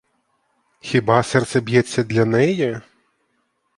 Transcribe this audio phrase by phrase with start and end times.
[0.79, 2.81] Хіба серце б'ється для неї?